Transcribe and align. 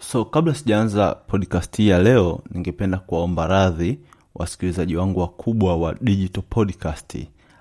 so 0.00 0.24
kabla 0.24 0.54
sijaanza 0.54 1.14
podcast 1.14 1.76
hii 1.76 1.88
ya 1.88 1.98
leo 2.02 2.40
ningependa 2.50 2.98
kuwaomba 2.98 3.46
radhi 3.46 3.98
wasikilizaji 4.34 4.96
wangu 4.96 5.20
wakubwa 5.20 5.76
wa 5.76 5.94
digital 5.94 6.42
podcast 6.50 7.18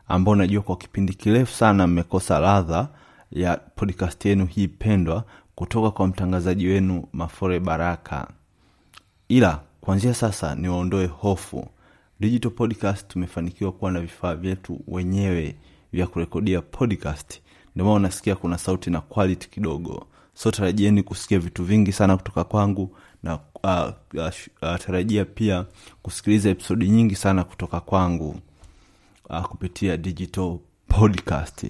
ambao 0.08 0.36
najua 0.36 0.62
kwa 0.62 0.78
kipindi 0.78 1.14
kirefu 1.14 1.54
sana 1.54 1.88
mmekosa 1.88 2.40
ladha 2.40 2.88
ya 3.32 3.58
podcast 3.58 4.26
yenu 4.26 4.46
hii 4.46 4.68
pendwa 4.68 5.24
kutoka 5.56 5.92
kwa 5.92 6.08
mtangazaji 6.08 6.68
wenu 6.68 7.04
mafore 7.14 7.60
baraka. 7.60 8.28
Ila 9.30 9.62
kuanzia 9.82 10.14
sasa 10.14 10.56
niwaondoe 10.56 11.06
hofu. 11.06 11.68
Digital 12.20 12.52
podcast 12.52 13.08
tumefanikiwa 13.08 13.72
kuwa 13.72 13.92
na 13.92 14.00
vifaa 14.02 14.36
vyetu 14.36 14.80
wenyewe 14.88 15.56
vya 15.94 16.08
kurekodia 16.08 16.62
podcast. 16.62 17.42
Ndio 17.76 17.86
maana 17.86 17.96
unasikia 17.98 18.36
kuna 18.36 18.58
sauti 18.58 18.90
na 18.90 19.02
quality 19.02 19.50
kidogo 19.50 20.08
so 20.40 20.52
tarajieni 20.52 21.04
kusikia 21.04 21.40
vitu 21.40 21.64
vingi 21.64 21.92
sana 21.92 22.18
kutoka 22.18 22.44
kwangu 22.44 22.96
na 23.24 23.40
uh, 23.64 23.90
uh, 24.62 24.76
tarajia 24.86 25.26
pia 25.26 25.66
kusikiliza 26.02 26.50
episodi 26.50 26.90
nyingi 26.90 27.16
sana 27.16 27.44
kutoka 27.44 27.80
kwangu 27.80 28.40
uh, 29.30 29.42
kupitia 29.42 29.98
digital 29.98 30.58
podcast. 30.88 31.66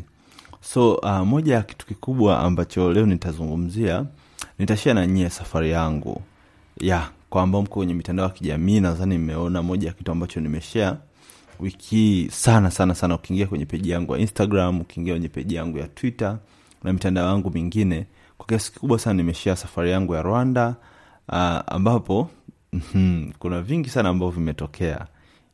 So 0.62 0.94
uh, 0.96 1.20
moja 1.20 1.56
ya 1.56 1.62
kitu 1.62 1.86
kikubwa 1.86 2.40
ambacho 2.40 2.94
leo 2.94 3.06
nitazungumzia 3.06 4.06
nitashia 4.60 4.94
na 4.94 5.08
nyie 5.08 5.30
safari 5.30 5.72
yangu. 5.72 6.22
Ya 6.80 7.10
kwa 7.30 7.44
ambao 7.44 7.62
mko 7.62 7.74
kwenye 7.74 7.94
mitandao 7.94 8.26
ya 8.26 8.32
kijamii 8.34 8.80
nadhani 8.80 9.18
mmeona 9.18 9.64
moja 9.64 9.88
ya 9.88 9.94
kitu 9.94 10.12
ambacho 10.12 10.40
nimeshea 10.40 10.98
wiki 11.60 12.28
sana 12.32 12.72
sana 12.72 12.96
sana. 12.96 13.16
Ukiingia 13.16 13.48
kwenye 13.48 13.66
peji 13.66 13.90
yangu 13.90 14.14
ya 14.14 14.20
instagram 14.20 14.82
ukiingia 14.82 15.14
kwenye 15.14 15.28
peji 15.30 15.56
yangu 15.56 15.78
ya 15.78 15.88
twitter 15.88 16.38
na 16.84 16.94
mitandao 16.94 17.28
yangu 17.28 17.52
mingine 17.52 18.06
kwa 18.40 18.48
kiasi 18.48 18.74
kikubwa 18.74 19.00
sana 19.00 19.14
nimeshia 19.14 19.56
safari 19.56 19.92
yangu 19.92 20.16
ya 20.16 20.22
rwanda 20.22 20.76
uh, 21.30 21.36
ambapo 21.68 22.30
mm, 22.94 23.32
kuna 23.40 23.62
vingi 23.62 23.90
sana 23.90 24.10
ambavyo 24.10 24.32
vimetokea. 24.40 25.06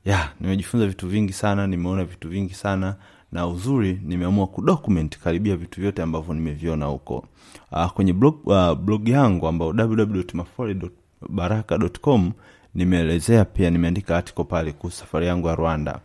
Ya 0.05 0.29
nimejifunza 0.41 0.87
vitu 0.87 1.07
vingi 1.07 1.33
sana 1.33 1.67
nimeona 1.67 2.05
vitu 2.05 2.29
vingi 2.29 2.53
sana 2.53 2.95
na 3.31 3.47
uzuri 3.47 3.99
nimeamua 4.03 4.47
kudocument 4.47 5.17
karibia 5.19 5.55
vitu 5.55 5.81
vyote 5.81 6.01
ambavyo 6.01 6.33
nimeviona 6.33 6.85
huko. 6.85 7.25
Uh, 7.71 7.85
kwenye 7.91 8.13
blog, 8.13 8.47
uh, 8.47 8.73
blog 8.73 9.07
yangu 9.09 9.47
ambao 9.47 9.67
www.mafore.baraka.com 9.67 12.31
nimeelezea 12.75 13.45
pia 13.45 13.69
nimeandika 13.69 14.17
article 14.17 14.43
pale 14.43 14.71
kuhusu 14.71 14.97
safari 14.97 15.27
yangu 15.27 15.47
ya 15.47 15.55
rwanda. 15.55 15.99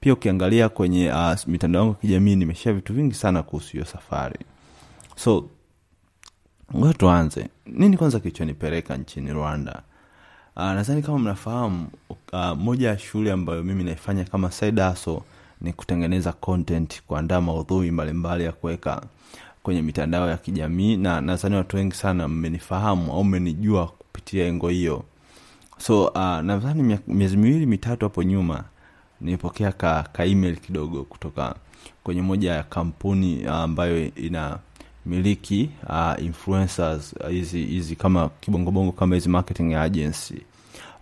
Pia 0.00 0.12
ukiangalia 0.12 0.68
kwenye 0.68 1.10
uh, 1.12 1.34
mitandao 1.46 1.82
yangu 1.82 1.94
ya 1.94 2.00
kijamii 2.00 2.36
nimeshea 2.36 2.72
vitu 2.72 2.92
vingi 2.94 3.14
sana 3.14 3.42
kuhusu 3.42 3.72
hiyo 3.72 3.84
safari. 3.84 4.38
So 5.16 5.48
ngoja 6.76 6.94
tuanze. 6.94 7.48
Nini 7.66 7.96
kwanza 7.96 8.20
kilichonipeleka 8.20 8.96
nchini 8.96 9.32
rwanda? 9.32 9.82
Uh, 10.56 10.62
nadhani 10.62 11.02
kama 11.02 11.18
mnafahamu 11.18 11.86
uh, 12.32 12.58
moja 12.58 12.88
ya 12.88 12.98
shule 12.98 13.32
ambayo 13.32 13.62
mimi 13.62 13.84
naifanya 13.84 14.24
kama 14.24 14.50
side 14.50 14.82
ni 15.60 15.72
kutengeneza 15.72 16.32
content 16.32 17.02
kuandaa 17.06 17.40
maudhui 17.40 17.90
mbalimbali 17.90 18.44
ya 18.44 18.52
kuweka 18.52 19.02
kwenye 19.62 19.82
mitandao 19.82 20.28
ya 20.28 20.36
kijamii. 20.36 20.96
Na 20.96 21.20
nadhani 21.20 21.56
watu 21.56 21.76
wengi 21.76 21.94
sana 21.96 22.28
mmenifahamu 22.28 23.12
au 23.12 23.24
mmenijua 23.24 23.86
kupitia 23.86 24.46
engo 24.46 24.68
hiyo. 24.68 25.04
So 25.78 26.04
uh, 26.04 26.16
nadhani 26.40 26.98
miezi 27.06 27.36
miwili 27.36 27.66
mitatu 27.66 28.04
hapo 28.04 28.22
nyuma 28.22 28.64
nilipokea 29.20 29.72
ka, 29.72 30.08
ka 30.12 30.24
email 30.24 30.56
kidogo 30.56 31.04
kutoka 31.04 31.54
kwenye 32.04 32.22
moja 32.22 32.52
ya 32.54 32.62
kampuni 32.62 33.44
uh, 33.46 33.52
ambayo 33.52 34.14
ina 34.14 34.58
miliki 35.06 35.70
uh, 35.88 36.24
influencers 36.24 37.14
hizi 37.28 37.62
uh, 37.62 37.68
hizi 37.68 37.96
kama 37.96 38.28
kibongobongo 38.40 38.92
kama 38.92 39.14
hizi 39.14 39.28
marketing 39.28 39.74
agency 39.74 40.42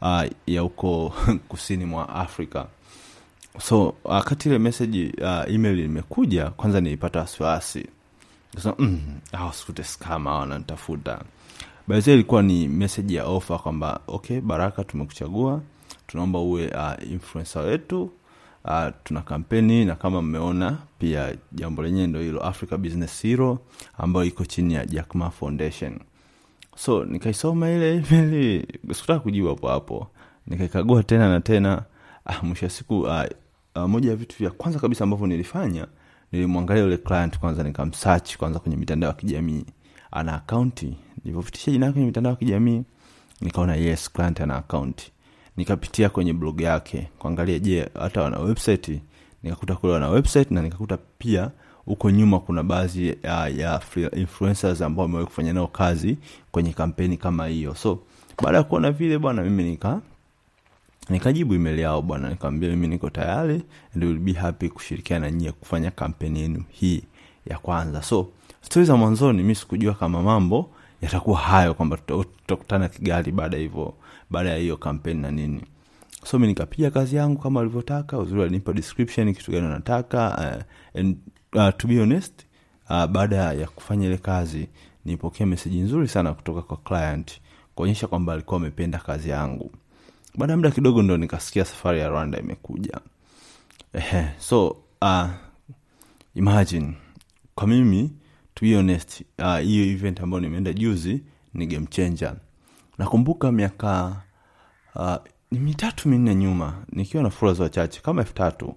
uh, 0.02 0.22
ya 0.46 0.60
huko 0.60 1.14
kusini 1.48 1.84
mwa 1.84 2.08
afrika. 2.08 2.66
So 3.62 3.94
wakati 4.04 4.48
uh, 4.48 4.52
ile 4.52 4.58
meseji 4.58 5.12
uh, 5.22 5.54
email 5.54 5.78
imekuja 5.78 6.50
kwanza 6.50 6.80
nilipata 6.80 7.20
wasiwasi. 7.20 7.86
So, 8.62 8.74
mm, 8.78 9.00
sikute 9.52 9.84
skama 9.84 10.38
wananitafuta. 10.38 11.20
Baadaye 11.88 12.14
ilikuwa 12.14 12.42
ni 12.42 12.68
meseji 12.68 13.14
ya 13.14 13.26
ofa 13.26 13.58
kwamba 13.58 14.00
okay 14.06 14.40
baraka 14.40 14.84
tumekuchagua 14.84 15.60
tunaomba 16.06 16.38
uwe 16.38 16.68
uh, 16.68 17.10
influencer 17.12 17.62
wetu 17.62 18.10
uh, 18.64 18.86
tuna 19.04 19.20
kampeni 19.20 19.84
na 19.84 19.94
kama 19.94 20.22
mmeona 20.22 20.78
pia 20.98 21.34
jambo 21.52 21.82
lenyewe 21.82 22.06
ndo 22.06 22.20
hilo 22.20 22.40
africa 22.46 22.76
business 22.76 23.22
hero 23.22 23.58
ambayo 23.98 24.26
iko 24.26 24.44
chini 24.44 24.74
ya 24.74 24.86
jackma 24.86 25.30
foundation. 25.30 25.98
So 26.76 27.04
nikaisoma 27.04 27.70
ile 27.70 27.94
email 27.96 28.66
sikutaka 28.94 29.20
kujibu 29.20 29.48
hapo 29.48 29.68
hapo. 29.68 30.06
Nikaikagua 30.46 31.02
tena 31.02 31.28
na 31.28 31.40
tena. 31.40 31.82
Ah, 32.26 32.42
mwisho 32.42 32.66
wa 32.66 32.70
siku 32.70 33.08
ah, 33.08 33.28
ah, 33.74 33.88
moja 33.88 34.10
ya 34.10 34.16
vitu 34.16 34.36
vya 34.38 34.50
kwanza 34.50 34.78
kabisa 34.78 35.04
ambavyo 35.04 35.26
nilifanya 35.26 35.86
nilimwangalia 36.32 36.82
yule 36.82 36.96
client 36.96 37.38
kwanza 37.38 37.62
nikamsach 37.62 38.36
kwanza 38.36 38.58
kwenye 38.58 38.76
mitandao 38.76 39.08
ya 39.10 39.14
kijamii. 39.16 39.64
Ana 40.10 40.34
akaunti 40.34 40.96
nilivyopitisha 41.24 41.70
jina 41.70 41.92
kwenye 41.92 42.06
mitandao 42.06 42.30
ya 42.32 42.36
kijamii 42.36 42.82
nikaona 43.40 43.74
yes 43.76 44.10
client 44.12 44.40
ana 44.40 44.56
akaunti 44.56 45.12
nikapitia 45.60 46.08
kwenye 46.08 46.32
blog 46.32 46.60
yake 46.60 47.08
kuangalia 47.18 47.58
je 47.58 47.88
hata 47.98 48.22
wana 48.22 48.38
website? 48.38 49.00
Nikakuta 49.42 49.74
kule 49.74 49.92
wana 49.92 50.08
website 50.08 50.50
na 50.50 50.62
nikakuta 50.62 50.98
pia 51.18 51.50
huko 51.84 52.10
nyuma 52.10 52.40
kuna 52.40 52.62
baadhi 52.62 53.16
ya, 53.22 53.48
ya 53.48 53.80
influencers 54.16 54.82
ambao 54.82 55.02
wamewahi 55.02 55.26
kufanya 55.26 55.52
nao 55.52 55.66
kazi 55.66 56.16
kwenye 56.52 56.72
kampeni 56.72 57.16
kama 57.16 57.46
hiyo. 57.46 57.74
So 57.74 57.98
baada 58.42 58.58
ya 58.58 58.64
kuona 58.64 58.90
vile 58.92 59.18
bwana 59.18 59.42
mimi 59.42 59.64
nika 59.64 60.00
nikajibu 61.08 61.54
email 61.54 61.78
yao 61.78 62.02
bwana 62.02 62.28
nikamwambia 62.30 62.70
mimi 62.70 62.88
niko 62.88 63.10
tayari 63.10 63.62
and 63.94 64.04
will 64.04 64.18
be 64.18 64.32
happy 64.32 64.68
kushirikiana 64.68 65.30
nyie 65.30 65.52
kufanya 65.52 65.90
kampeni 65.90 66.40
yenu 66.40 66.64
hii 66.70 67.02
ya 67.46 67.58
kwanza. 67.58 68.02
So 68.02 68.28
stori 68.62 68.86
za 68.86 68.96
mwanzoni 68.96 69.42
mi 69.42 69.54
sikujua 69.54 69.94
kama 69.94 70.22
mambo 70.22 70.70
yatakuwa 71.02 71.38
hayo 71.38 71.74
kwamba 71.74 71.96
tutakutana 71.96 72.88
kigali 72.88 73.32
baada 73.32 73.56
hivyo 73.56 73.94
baada 74.30 74.50
ya 74.50 74.56
hiyo 74.56 74.76
kampeni 74.76 75.20
na 75.22 75.30
nini. 75.30 75.62
So 76.24 76.38
mi 76.38 76.46
nikapiga 76.46 76.90
kazi 76.90 77.16
yangu 77.16 77.40
kama 77.40 77.60
alivyotaka 77.60 78.18
uzuri 78.18 78.42
alinipa 78.42 78.72
description 78.72 79.34
kitu 79.34 79.50
gani 79.52 79.66
anataka 79.66 80.28
uh, 80.94 81.00
and 81.00 81.16
uh, 81.52 81.68
to 81.76 81.88
be 81.88 81.98
honest 82.00 82.46
uh, 82.90 83.06
baada 83.06 83.36
ya 83.36 83.66
kufanya 83.68 84.06
ile 84.06 84.18
kazi 84.18 84.68
nipokea 85.04 85.46
meseji 85.46 85.80
nzuri 85.80 86.08
sana 86.08 86.34
kutoka 86.34 86.62
kwa 86.62 86.76
client 86.76 87.40
kuonyesha 87.74 88.06
kwamba 88.06 88.32
alikuwa 88.32 88.56
amependa 88.60 88.98
kazi 88.98 89.28
yangu. 89.30 89.70
Baada 90.38 90.52
ya 90.52 90.56
muda 90.56 90.70
kidogo 90.70 91.02
ndo 91.02 91.16
nikasikia 91.16 91.64
safari 91.64 92.00
ya 92.00 92.08
rwanda 92.08 92.38
imekuja. 92.38 93.00
So 94.38 94.76
uh, 95.02 95.26
imagine 96.34 96.94
kwa 97.54 97.66
mimi 97.66 98.10
to 98.54 98.66
be 98.66 98.76
honest 98.76 99.24
hiyo 99.62 99.84
uh, 99.84 99.90
event 99.92 100.20
ambayo 100.20 100.40
nimeenda 100.40 100.72
juzi 100.72 101.22
ni 101.54 101.66
game 101.66 101.86
changer. 101.86 102.36
Nakumbuka 102.98 103.52
miaka 103.52 104.16
uh, 104.94 105.16
mitatu 105.52 106.08
minne 106.08 106.34
nyuma 106.34 106.84
nikiwa 106.92 107.22
na 107.22 107.30
followers 107.30 107.60
wachache 107.60 108.00
kama 108.00 108.20
elfu 108.22 108.34
tatu 108.34 108.74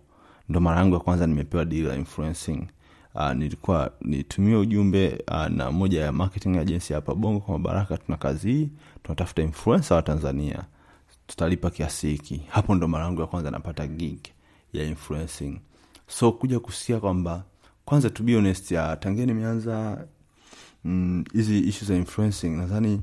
ndo 0.50 0.59
mara 0.59 0.79
yangu 0.79 0.94
ya 0.94 1.00
kwanza 1.00 1.28
nimepewa 1.28 1.66
deal 1.66 1.85
ya 1.88 1.95
influencing. 1.95 2.67
Uh, 3.16 3.31
nilikuwa 3.31 3.91
nitumia 4.01 4.59
ujumbe 4.59 5.23
uh, 5.31 5.45
na 5.47 5.72
moja 5.72 6.01
ya 6.01 6.11
marketing 6.11 6.57
agency 6.57 6.94
hapa 6.94 7.16
bongo 7.16 7.40
kwa 7.40 7.59
baraka 7.59 7.97
tuna 7.97 8.17
kazi 8.17 8.51
hii 8.51 8.69
tunatafuta 9.03 9.41
influencer 9.41 9.95
wa 9.97 10.01
tanzania 10.03 10.63
tutalipa 11.28 11.69
kiasi 11.69 12.07
hiki. 12.07 12.41
Hapo 12.50 12.75
ndo 12.75 12.88
mara 12.88 13.05
yangu 13.05 13.22
ya 13.22 13.28
kwanza 13.28 13.51
napata 13.51 13.88
gig 13.88 14.19
ya 14.73 14.84
influencing. 14.84 15.59
So 16.07 16.31
kuja 16.31 16.59
kusikia 16.59 17.00
kwamba 17.00 17.44
kwanza 17.86 18.10
to 18.10 18.24
be 18.24 18.36
honest 18.36 18.72
ya 18.72 18.96
tangia 18.96 19.26
nimeanza 19.26 20.06
hizi 21.34 21.54
mm, 21.54 21.68
ishu 21.68 21.86
za 21.86 21.96
influencing 21.96 22.50
nadhani 22.50 23.02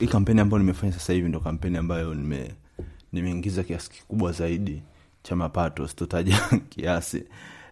hii 0.00 0.06
kampeni 0.06 0.40
ambayo 0.40 0.58
nimefanya 0.58 0.92
sasa 0.92 1.12
hivi 1.12 1.28
ndo 1.28 1.40
kampeni 1.40 1.76
ambayo 1.76 2.14
nime 2.14 2.54
nimeingiza 3.12 3.62
kiasi 3.62 3.90
kikubwa 3.90 4.32
zaidi 4.32 4.82
cha 5.22 5.36
mapato 5.36 5.88
sitotaja 5.88 6.40
kiasi. 6.70 7.24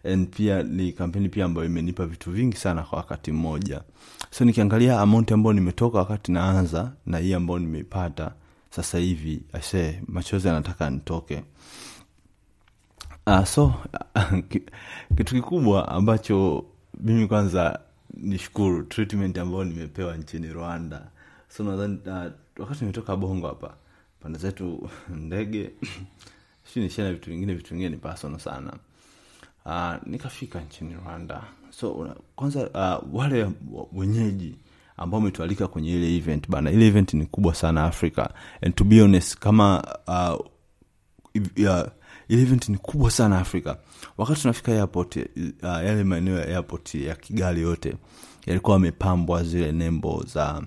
And 0.05 0.29
pia 0.29 0.63
ni 0.63 0.93
kampeni 0.93 1.29
pia 1.29 1.45
ambayo 1.45 1.67
imenipa 1.67 2.07
vitu 2.07 2.31
vingi 2.31 2.57
sana 2.57 2.83
kwa 2.83 2.99
wakati 2.99 3.33
mmoja. 3.33 3.81
So 4.31 4.45
nikiangalia 4.45 5.01
amount 5.01 5.33
ambayo 5.33 5.53
nimetoka 5.53 5.99
wakati 5.99 6.33
naanza 6.33 6.93
na 7.07 7.19
hii 7.19 7.35
ambayo 7.35 7.59
nimeipata 7.59 8.33
sasa 8.71 8.99
hivi 8.99 9.43
ashe 9.53 10.03
machozi 10.07 10.49
anataka 10.49 10.91
nitoke 10.91 11.43
uh, 13.29 13.45
so 13.45 13.75
kitu 15.17 15.35
kikubwa 15.35 15.89
ambacho 15.89 16.65
mimi 17.01 17.27
kwanza 17.27 17.81
nishukuru 18.15 18.83
treatment 18.83 19.39
ambayo 19.39 19.65
nimepewa 19.65 20.17
nchini 20.17 20.49
rwanda. 20.53 21.03
So 21.49 21.65
nadhani 21.65 21.99
uh, 22.07 22.33
wakati 22.59 22.81
nimetoka 22.81 23.17
bongo 23.17 23.47
hapa 23.47 23.75
pande 24.21 24.39
zetu 24.39 24.91
ndege 25.27 25.71
shinishana 26.73 27.13
vitu 27.13 27.31
vingine 27.31 27.55
vitu 27.55 27.69
vingine 27.71 27.91
ni 27.91 27.97
pasono 27.97 28.39
sana. 28.39 28.73
Uh, 29.67 29.95
nikafika 30.07 30.61
nchini 30.61 30.95
rwanda. 31.05 31.43
So 31.71 31.93
una, 31.93 32.15
kwanza 32.37 32.61
uh, 32.71 33.15
wale 33.15 33.51
wenyeji 33.93 34.55
ambao 34.97 35.21
umetualika 35.21 35.69
kwenye 35.69 35.91
ile 35.97 36.17
event 36.17 36.49
bana 36.51 36.71
ile 36.71 36.87
event 36.87 37.15
ni 37.15 37.27
kubwa 37.27 37.55
sana 37.55 37.85
africa 37.85 38.29
and 38.63 38.75
to 38.75 38.85
be 38.85 39.01
honest 39.01 39.39
kama 39.39 39.85
uh, 40.07 40.47
ya, 41.57 41.91
ile 42.29 42.43
event 42.43 42.69
ni 42.69 42.77
kubwa 42.79 43.11
sana 43.11 43.39
afrika. 43.39 43.77
Wakati 44.19 44.41
tunafika 44.41 44.73
airport 44.73 45.17
uh, 45.17 45.23
yale 45.63 46.05
maeneo 46.05 46.39
ya 46.39 46.47
airport 46.47 46.95
ya 46.95 47.15
kigali 47.17 47.61
yote 47.61 47.95
yalikuwa 48.47 48.75
yamepambwa 48.75 49.45
zile 49.45 49.73
nembo 49.73 50.25
za 50.35 50.63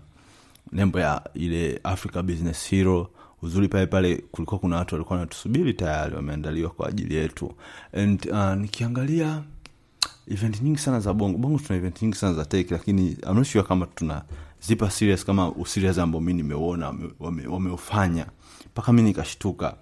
nembo 0.72 1.00
ya 1.00 1.22
ile 1.34 1.80
africa 1.84 2.22
business 2.22 2.70
hero. 2.70 3.10
Uzuri 3.44 3.68
pale 3.68 3.86
pale 3.86 4.16
kulikuwa 4.32 4.60
kuna 4.60 4.76
watu 4.78 4.96
walikuwa 4.96 5.20
wanatusubiri 5.20 5.74
tayari 5.74 6.16
wameandaliwa 6.16 6.70
kwa 6.70 6.88
ajili 6.90 7.16
yetu. 7.16 7.54
And 7.94 8.26
uh, 8.32 8.54
nikiangalia 8.54 9.44
event 10.28 10.62
nyingi 10.62 10.80
sana 10.80 11.00
za 11.00 11.14
bongo. 11.14 11.38
Bongo 11.38 11.60
tuna 11.60 11.80
event 11.80 12.02
nyingi 12.02 12.18
sana 12.18 12.34
za 12.34 12.46
tech 12.46 12.72
lakini 12.72 13.18
sure 13.46 13.64
kama 13.64 13.86
tuna 13.86 14.22
zipa 14.62 14.92
serious 14.92 15.26
kama 15.26 15.52
userious 15.52 15.98
ambao 15.98 16.22
mi 16.22 16.34
nimeuona 16.34 16.86
wameufanya 17.20 17.50
wame, 17.50 18.22
wame 18.22 18.26
mpaka 18.72 18.94
mi 18.94 19.02
nikashtuka 19.02 19.76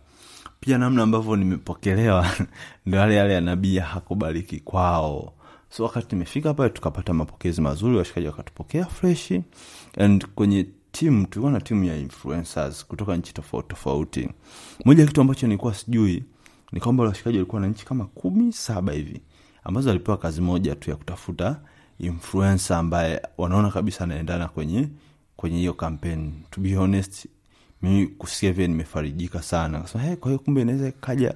pia 0.59 0.77
namna 0.77 1.03
ambavyo 1.03 1.35
nimepokelewa 1.35 2.27
ndo 2.85 2.97
yale 2.97 3.15
yale 3.15 3.33
ya 3.33 3.41
nabii 3.41 3.77
hakubariki 3.77 4.59
kwao. 4.59 5.33
So 5.69 5.83
wakati 5.83 6.15
nimefika 6.15 6.53
pale 6.53 6.69
tukapata 6.69 7.13
mapokezi 7.13 7.61
mazuri 7.61 7.97
washikaji 7.97 8.27
wakatupokea 8.27 8.85
freshi. 8.85 9.43
And 9.97 10.25
kwenye 10.25 10.65
timu 10.91 11.27
tulikuwa 11.27 11.51
na 11.51 11.61
timu 11.61 11.83
ya 11.83 11.97
influencers 11.97 12.85
kutoka 12.85 13.17
nchi 13.17 13.33
tofauti 13.33 13.67
tofauti. 13.67 14.29
Moja 14.85 15.05
kitu 15.05 15.21
ambacho 15.21 15.47
nilikuwa 15.47 15.73
sijui 15.73 16.23
ni 16.71 16.79
kwamba 16.79 17.03
washikaji 17.03 17.37
walikuwa 17.37 17.61
na 17.61 17.67
nchi 17.67 17.85
kama 17.85 18.05
kumi 18.05 18.53
saba 18.53 18.93
hivi 18.93 19.21
ambazo 19.63 19.89
walipewa 19.89 20.17
kazi 20.17 20.41
moja 20.41 20.75
tu 20.75 20.89
ya 20.89 20.95
kutafuta 20.95 21.59
influencer 21.99 22.77
ambaye 22.77 23.21
wanaona 23.37 23.71
kabisa 23.71 24.03
anaendana 24.03 24.47
kwenye 24.47 24.89
kwenye 25.35 25.57
hiyo 25.57 25.73
kampeni 25.73 26.33
to 26.51 26.61
be 26.61 26.75
honest 26.75 27.27
mimi 27.81 28.07
kusikia 28.07 28.53
vile 28.53 28.67
nimefarijika 28.67 29.41
sana. 29.41 29.79
Kasema 29.81 30.03
hey, 30.03 30.15
kwa 30.15 30.37
kumbe 30.37 30.61
inaweza 30.61 30.91
kaja 30.91 31.27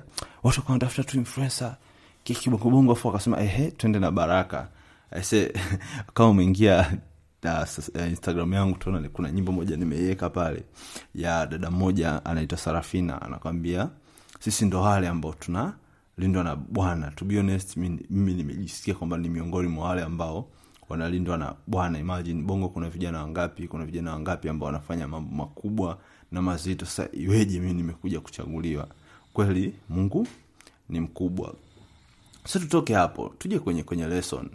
watu 0.43 0.59
wakawa 0.59 0.65
wanatafuta 0.69 1.03
tu 1.03 1.17
influencer 1.17 1.75
kikibongobongo 2.23 2.91
afu 2.91 3.09
akasema 3.09 3.41
ehe 3.41 3.71
twende 3.71 3.99
na 3.99 4.11
baraka. 4.11 4.67
Ase 5.11 5.53
kama 6.13 6.29
umeingia 6.29 6.97
uh, 7.45 8.07
instagram 8.09 8.53
yangu 8.53 8.77
tuona 8.77 9.09
kuna 9.09 9.31
nyimbo 9.31 9.51
moja 9.51 9.77
nimeiweka 9.77 10.29
pale 10.29 10.63
ya 11.15 11.45
dada 11.47 11.71
mmoja 11.71 12.25
anaitwa 12.25 12.57
sarafina 12.57 13.21
anakwambia 13.21 13.89
sisi 14.39 14.65
ndo 14.65 14.81
wale 14.81 15.07
ambao 15.07 15.33
tuna 15.33 15.73
lindwa 16.17 16.43
na 16.43 16.55
bwana. 16.55 17.11
To 17.11 17.25
be 17.25 17.37
honest 17.37 17.77
mimi 17.77 18.33
nimejisikia 18.33 18.93
kwamba 18.93 19.17
ni 19.17 19.29
miongoni 19.29 19.67
mwa 19.67 19.87
wale 19.87 20.01
ambao 20.03 20.47
wanalindwa 20.89 21.37
na 21.37 21.55
bwana 21.67 21.99
imagine 21.99 22.41
bongo 22.43 22.69
kuna 22.69 22.89
vijana 22.89 23.19
wangapi 23.21 23.67
kuna 23.67 23.85
vijana 23.85 24.11
wangapi 24.11 24.49
ambao 24.49 24.65
wanafanya 24.67 25.07
mambo 25.07 25.35
makubwa 25.35 25.97
na 26.31 26.41
mazito. 26.41 26.85
Sasa 26.85 27.09
iweje 27.13 27.59
mi 27.59 27.73
nimekuja 27.73 28.19
kuchaguliwa? 28.19 28.87
Kweli 29.33 29.73
mungu 29.89 30.27
ni 30.89 30.99
mkubwa. 30.99 31.53
Sa 32.45 32.59
tutoke 32.59 32.93
hapo 32.93 33.33
tuje 33.37 33.59
kwenye 33.59 33.83
kwenye 33.83 34.07
lesson. 34.07 34.49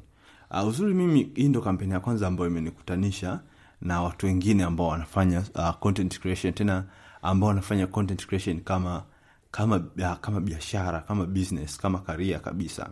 Uh, 0.50 0.69
uzuri 0.69 0.94
mimi 0.94 1.30
hii 1.34 1.48
ndo 1.48 1.60
kampeni 1.60 1.92
ya 1.92 2.00
kwanza 2.00 2.26
ambayo 2.26 2.50
imenikutanisha 2.50 3.40
na 3.81 4.02
watu 4.02 4.26
wengine 4.26 4.64
ambao 4.64 4.88
wanafanya 4.88 5.42
uh, 5.54 5.70
content 5.70 6.19
creation 6.20 6.52
tena 6.54 6.84
ambao 7.22 7.48
wanafanya 7.48 7.86
content 7.86 8.26
creation 8.26 8.60
kama 8.60 9.02
kama 9.50 9.76
uh, 9.76 10.12
kama 10.20 10.40
biashara 10.40 11.00
kama 11.00 11.26
business 11.26 11.78
kama 11.78 11.98
karia 11.98 12.38
kabisa 12.38 12.90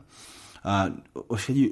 uh, 0.67 0.87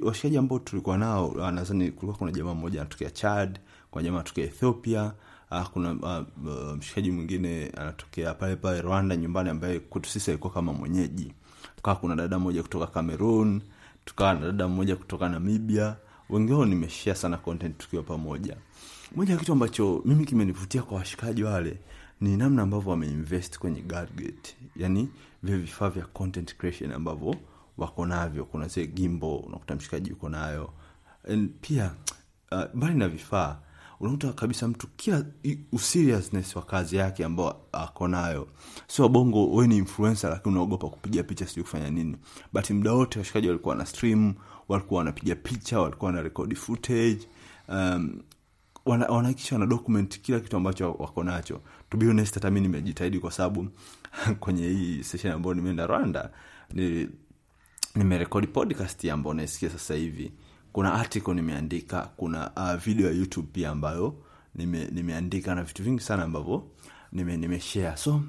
washikaji 0.03 0.37
ambao 0.37 0.59
tulikuwa 0.59 0.97
nao 0.97 1.27
uh, 1.27 1.49
nadhani 1.49 1.91
kulikuwa 1.91 2.17
kuna 2.17 2.31
jamaa 2.31 2.53
mmoja 2.53 2.81
anatokea 2.81 3.09
chad 3.09 3.59
kuna 3.91 4.03
jamaa 4.03 4.17
anatokea 4.17 4.45
ethiopia 4.45 5.13
uh, 5.51 5.63
kuna 5.67 5.91
uh, 5.91 6.47
uh, 6.47 6.73
mshikaji 6.77 7.11
mwingine 7.11 7.69
anatokea 7.77 8.33
pale 8.33 8.55
pale 8.55 8.81
rwanda 8.81 9.15
nyumbani 9.15 9.49
ambaye 9.49 9.79
kwetu 9.79 10.09
sisi 10.09 10.31
alikuwa 10.31 10.53
kama 10.53 10.73
mwenyeji. 10.73 11.33
Tukawa 11.75 11.95
kuna 11.95 12.15
dada 12.15 12.39
moja 12.39 12.61
kutoka 12.63 12.87
cameroon 12.87 13.61
tukawa 14.05 14.33
na 14.33 14.39
dada 14.39 14.67
mmoja 14.67 14.95
kutoka 14.95 15.29
namibia. 15.29 15.95
Wengi 16.29 16.51
wao 16.53 16.65
nimeshare 16.65 17.15
sana 17.17 17.37
content 17.37 17.77
tukiwa 17.77 18.03
pamoja. 18.03 18.57
Moja 19.15 19.33
ya 19.33 19.39
kitu 19.39 19.51
ambacho 19.51 20.01
mimi 20.05 20.25
kimenivutia 20.25 20.81
kwa 20.83 20.97
washikaji 20.97 21.43
wale 21.43 21.77
ni 22.21 22.37
namna 22.37 22.61
ambavyo 22.61 22.91
wameinvest 22.91 23.59
kwenye 23.59 23.81
gadget 23.81 24.55
yani 24.75 25.09
vile 25.43 25.57
vifaa 25.57 25.89
vya 25.89 26.05
content 26.05 26.55
creation 26.57 26.91
ambavyo 26.91 27.35
wako 27.77 28.05
navyo 28.05 28.45
kuna 28.45 28.67
zile 28.67 28.87
gimbo 28.87 29.37
unakuta 29.37 29.75
mshikaji 29.75 30.11
uko 30.11 30.29
nayo. 30.29 30.73
And 31.29 31.49
pia 31.61 31.91
uh, 32.51 32.63
mbali 32.73 32.95
na 32.95 33.07
vifaa 33.09 33.57
unakuta 33.99 34.33
kabisa 34.33 34.67
mtu 34.67 34.87
kila 34.87 35.25
useriousness 35.71 36.55
wa 36.55 36.61
kazi 36.61 36.95
yake 36.95 37.25
ambao 37.25 37.67
ako 37.71 38.07
nayo. 38.07 38.47
Sio 38.87 39.09
bongo 39.09 39.51
we 39.51 39.67
ni 39.67 39.77
influencer 39.77 40.29
lakini 40.29 40.55
unaogopa 40.55 40.89
kupiga 40.89 41.23
picha 41.23 41.47
sijui 41.47 41.63
kufanya 41.63 41.89
nini. 41.89 42.17
But 42.53 42.69
muda 42.69 42.93
wote 42.93 43.19
washikaji 43.19 43.47
walikuwa 43.47 43.75
na 43.75 43.85
stream 43.85 44.33
walikuwa 44.69 44.97
wanapiga 44.97 45.35
picha 45.35 45.79
walikuwa 45.79 46.11
na 46.11 46.21
rekodi 46.21 46.55
footage 46.55 47.19
um, 47.69 48.21
wanahakikisha 48.85 49.55
wana 49.55 49.65
document 49.67 50.21
kila 50.21 50.39
kitu 50.39 50.57
ambacho 50.57 50.91
wako 50.91 51.23
nacho. 51.23 51.61
To 51.89 51.97
hata 52.33 52.51
mi 52.51 52.61
nimejitahidi 52.61 53.19
kwa 53.19 53.31
sababu 53.31 53.67
kwenye 54.39 54.67
hii 54.69 55.03
session 55.03 55.33
ambayo 55.33 55.53
nimeenda 55.53 55.87
rwanda 55.87 56.29
ni 56.73 57.09
nimerekodi 57.95 58.47
podcast 58.47 59.05
ambao 59.05 59.33
naisikia 59.33 59.69
sasa 59.69 59.93
hivi. 59.95 60.31
Kuna 60.73 60.93
article 60.93 61.33
nimeandika 61.33 62.09
kuna 62.17 62.51
uh, 62.55 62.73
video 62.83 63.07
ya 63.07 63.13
youtube 63.13 63.47
pia 63.53 63.69
ambayo 63.69 64.15
nime, 64.55 64.87
nimeandika 64.91 65.55
na 65.55 65.63
vitu 65.63 65.83
vingi 65.83 66.01
sana 66.01 66.23
ambavyo 66.23 66.63
nime, 67.11 67.61
so 67.95 68.21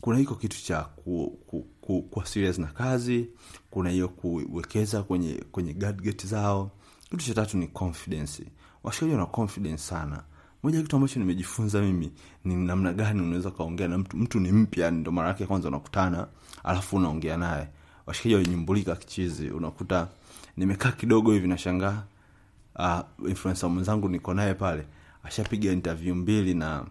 kuna 0.00 0.18
hiko 0.18 0.34
kitu 0.34 0.64
cha 0.64 0.80
ku, 0.82 1.38
ku, 1.46 1.66
ku, 1.80 2.02
kuwa 2.02 2.26
serious 2.26 2.58
na 2.58 2.66
kazi 2.66 3.28
kuna 3.70 3.90
hiyo 3.90 4.08
kuwekeza 4.08 5.02
kwenye 5.02 5.44
kwenye 5.52 5.74
gadget 5.74 6.26
zao. 6.26 6.70
Kitu 7.10 7.24
cha 7.24 7.34
tatu 7.34 7.58
ni 7.58 7.68
confidence. 7.68 8.44
Washikaji 8.82 9.12
wana 9.12 9.26
confidence 9.26 9.82
sana. 9.82 10.22
Moja 10.62 10.82
kitu 10.82 10.96
ambacho 10.96 11.20
nimejifunza 11.20 11.80
mimi 11.82 12.12
ni 12.44 12.54
namna 12.56 12.92
gani 12.92 13.22
unaweza 13.22 13.48
ukaongea 13.48 13.88
na 13.88 13.98
mtu 13.98 14.16
mtu 14.16 14.40
ni 14.40 14.52
mpya 14.52 14.90
ndo 14.90 15.12
mara 15.12 15.28
yake 15.28 15.46
kwanza 15.46 15.68
unakutana 15.68 16.26
alafu 16.64 16.96
unaongea 16.96 17.36
naye 17.36 17.68
washikaji 18.08 18.34
walinyumbulika 18.34 18.96
kichizi 18.96 19.50
unakuta 19.50 20.08
nimekaa 20.56 20.92
kidogo 20.92 21.32
hivi 21.32 21.48
nashangaa 21.48 22.02
uh, 22.78 23.28
influensa 23.28 23.68
mwenzangu 23.68 24.08
niko 24.08 24.34
naye 24.34 24.54
pale 24.54 24.84
ashapiga 25.24 25.72
interview 25.72 26.14
mbili 26.14 26.54
na 26.54 26.84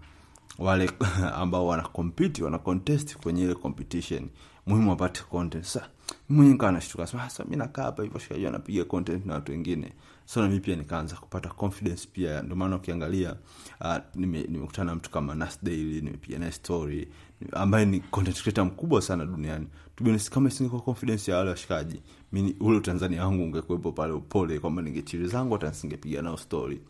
wale 0.59 0.91
ambao 1.41 1.67
wanakompiti 1.67 2.21
compete 2.23 2.43
wana 2.43 2.59
contest 2.59 3.17
kwenye 3.17 3.43
ile 3.43 3.53
competition. 3.53 4.29
Muhimu 4.67 4.91
apate 4.91 5.21
content 5.21 5.65
sa 5.65 5.89
mwenye 6.29 6.51
nikawa 6.51 6.71
nashtuka 6.71 7.07
sasa 7.07 7.45
mi 7.45 7.55
nakaa 7.55 7.83
hapa 7.83 8.03
hivyo 8.03 8.19
shikaji 8.19 8.47
anapiga 8.47 8.83
content 8.85 9.25
na 9.25 9.33
watu 9.33 9.51
wengine. 9.51 9.93
So 10.25 10.41
nami 10.41 10.59
pia 10.59 10.75
nikaanza 10.75 11.15
kupata 11.15 11.49
confidence 11.49 12.07
pia. 12.13 12.41
Ndio 12.41 12.55
maana 12.55 12.75
ukiangalia 12.75 13.35
uh, 13.81 13.95
nimekutana 14.15 14.83
nime 14.91 14.95
mtu 14.95 15.09
kama 15.11 15.35
nas 15.35 15.63
daily 15.63 16.01
nimepiga 16.01 16.39
naye 16.39 16.51
story 16.51 17.07
ambaye 17.51 17.85
ni 17.85 17.99
content 17.99 18.41
creator 18.41 18.65
mkubwa 18.65 19.01
sana 19.01 19.25
duniani. 19.25 19.67
Tubionesi 19.95 20.31
kama 20.31 20.49
isingekuwa 20.49 20.81
confidence 20.81 21.31
ya 21.31 21.37
wale 21.37 21.49
washikaji 21.49 22.01
mini 22.31 22.55
ule 22.59 22.77
utanzania 22.77 23.25
wangu 23.25 23.43
ungekuwepo 23.43 23.91
pale 23.91 24.13
upole 24.13 24.59
kwamba 24.59 24.81
ningechiri 24.81 25.27
zangu 25.27 25.53
hata 25.53 25.67
nisingepiga 25.69 26.21
nao 26.21 26.37
story. 26.37 26.81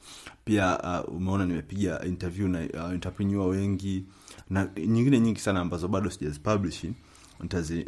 Pia 0.45 0.79
uh, 1.07 1.15
umeona 1.15 1.45
nimepiga 1.45 2.05
interview 2.05 2.47
na 2.47 2.59
uh, 2.59 2.93
entrepreneur 2.93 3.47
wengi 3.47 4.05
na 4.49 4.69
nyingine 4.87 5.19
nyingi 5.19 5.39
sana 5.39 5.59
ambazo 5.59 5.87
bado 5.87 6.09
sijazipublish 6.09 6.85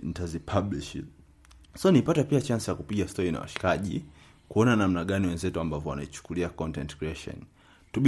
nitazipublish 0.03 0.98
so 1.75 1.91
nipata 1.91 2.23
pia 2.23 2.41
chance 2.41 2.71
ya 2.71 2.75
kupiga 2.75 3.07
story 3.07 3.31
na 3.31 3.39
washikaji 3.39 4.05
kuona 4.49 4.75
namna 4.75 5.05
gani 5.05 5.27
wenzetu 5.27 5.59
ambavyo 5.59 5.89
wanaichukulia 5.89 6.49
content 6.49 6.97
creation. 6.97 7.35
To 7.91 8.01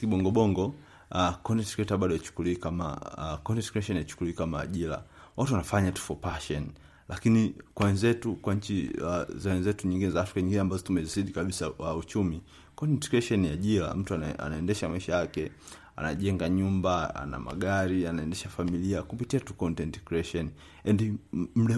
kibongobongo 0.00 0.74
uh, 1.10 1.30
content 1.42 1.74
creator 1.74 1.98
bado 1.98 2.14
haichukulii 2.14 2.56
kama 2.56 2.96
uh, 3.18 3.42
content 3.42 3.70
creation 3.70 3.98
haichukulii 3.98 4.32
kama 4.32 4.60
ajira. 4.60 5.02
Watu 5.36 5.52
wanafanya 5.52 5.92
tu 5.92 6.02
for 6.02 6.16
passion. 6.20 6.66
Lakini 7.08 7.54
kwa 7.74 7.86
wenzetu 7.86 8.34
kwa 8.34 8.54
nchi 8.54 8.90
uh, 9.00 9.36
za 9.36 9.50
wenzetu 9.50 9.88
nyingine 9.88 10.10
za 10.10 10.20
afrika 10.20 10.40
nyingine 10.40 10.60
ambazo 10.60 10.82
tumezidi 10.82 11.32
kabisa 11.32 11.70
uh, 11.70 11.96
uchumi 11.98 12.40
content 12.74 13.08
creation 13.08 13.40
ni 13.40 13.48
ajira. 13.48 13.94
Mtu 13.94 14.14
ana, 14.14 14.38
anaendesha 14.38 14.88
maisha 14.88 15.16
yake 15.16 15.50
anajenga 15.96 16.48
nyumba 16.48 17.14
ana 17.14 17.38
magari 17.38 18.06
anaendesha 18.06 18.48
familia 18.48 19.02
kupitia 19.02 19.40
tu 19.40 19.54
content 19.54 20.00
creation. 20.04 20.50
And 20.84 21.18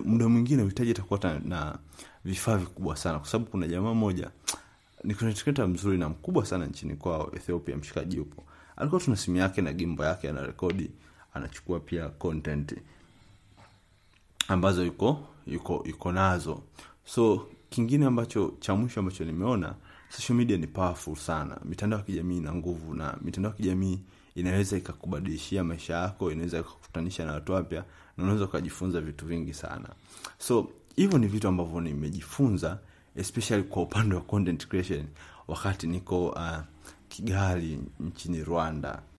muda 0.04 0.28
mwingine 0.28 0.62
uhitaji 0.62 0.90
atakuwa 0.90 1.20
na, 1.22 1.38
na 1.38 1.78
vifaa 2.25 2.56
vikubwa 2.56 2.96
sana. 2.96 3.18
Kwa 3.18 3.28
sababu 3.28 3.50
kuna 3.50 3.68
jamaa 3.68 3.94
moja 3.94 4.30
ni 5.04 5.14
content 5.14 5.42
creator 5.42 5.68
mzuri 5.68 5.98
na 5.98 6.08
mkubwa 6.08 6.46
sana 6.46 6.66
nchini 6.66 6.96
kwao 6.96 7.30
ethiopia 7.37 7.76
mshikaji 7.76 8.16
yupo. 8.16 8.44
Alikuwa 8.76 9.00
tuna 9.00 9.16
simu 9.16 9.37
yake 9.37 9.62
na 9.62 9.72
gimbo 9.72 10.04
yake 10.04 10.28
anarekodi 10.30 10.90
anachukua 11.34 11.80
pia 11.80 12.08
content 12.08 12.75
ambazo 14.48 14.84
yuko 14.84 15.28
yuko 15.46 15.84
yuko 15.88 16.12
nazo. 16.12 16.62
So 17.04 17.46
kingine 17.70 18.06
ambacho 18.06 18.54
cha 18.60 18.75
mwisho 18.75 19.00
ambacho 19.00 19.25
nimeona 19.25 19.75
social 20.11 20.37
media 20.38 20.57
ni 20.57 20.67
powerful 20.67 21.17
sana. 21.17 21.57
Mitandao 21.65 21.99
ya 21.99 22.05
kijamii 22.05 22.37
ina 22.37 22.55
nguvu 22.55 22.95
na 22.95 23.17
mitandao 23.23 23.50
ya 23.53 23.57
kijamii 23.57 23.99
inaweza 24.35 24.77
ikakubadilishia 24.77 25.65
maisha 25.65 25.95
yako 25.95 26.33
inaweza 26.33 26.59
ikakutanisha 26.59 27.25
na 27.25 27.33
watu 27.33 27.53
wapya 27.53 27.85
na 28.17 28.25
unaweza 28.25 28.45
ukajifunza 28.45 29.00
vitu 29.00 29.27
vingi 29.27 29.55
sana. 29.55 29.88
So 30.38 30.69
hivyo 30.97 31.19
ni 31.19 31.27
vitu 31.27 31.49
ambavyo 31.49 31.81
nimejifunza 31.81 32.79
especially 33.17 33.62
kwa 33.62 33.83
upande 33.83 34.15
wa 34.15 34.21
content 34.21 34.67
creation 34.69 35.05
wakati 35.49 35.87
niko 35.87 36.29
uh, 36.29 36.57
kigali 37.09 37.79
nchini 38.00 38.45
rwanda 38.45 39.03